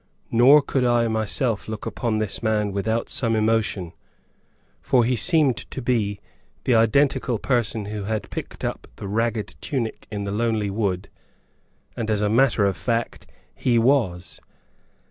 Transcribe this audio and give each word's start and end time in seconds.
Nor 0.31 0.63
could 0.63 0.83
I 0.83 1.07
myself 1.07 1.67
look 1.67 1.85
upon 1.85 2.17
this 2.17 2.41
man 2.41 2.71
without 2.71 3.07
some 3.07 3.35
emotion, 3.35 3.93
for 4.81 5.05
he 5.05 5.15
seemed 5.15 5.57
to 5.69 5.79
be 5.79 6.19
the 6.63 6.73
identical 6.73 7.37
person 7.37 7.85
who 7.85 8.05
had 8.05 8.27
picked 8.31 8.65
up 8.65 8.87
the 8.95 9.07
ragged 9.07 9.53
tunic 9.61 10.07
in 10.09 10.23
the 10.23 10.31
lonely 10.31 10.71
wood, 10.71 11.07
and, 11.95 12.09
as 12.09 12.21
a 12.21 12.29
matter 12.29 12.65
of 12.65 12.77
fact, 12.77 13.27
he 13.53 13.77
was! 13.77 14.39